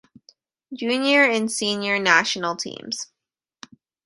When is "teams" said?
2.55-3.05